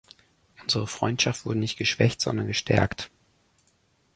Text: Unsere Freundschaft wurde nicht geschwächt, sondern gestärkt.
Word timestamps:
Unsere 0.63 0.87
Freundschaft 0.87 1.45
wurde 1.45 1.59
nicht 1.59 1.77
geschwächt, 1.77 2.21
sondern 2.21 2.47
gestärkt. 2.47 3.11